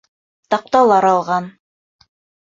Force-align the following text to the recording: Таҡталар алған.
Таҡталар 0.53 1.07
алған. 1.09 1.49